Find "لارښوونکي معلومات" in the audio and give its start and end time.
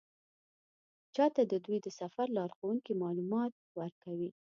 2.37-3.53